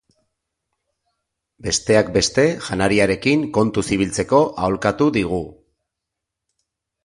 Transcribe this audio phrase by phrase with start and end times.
[1.67, 5.43] Besteak beste, janariarekin kontuz ibiltzeko aholkatu digu.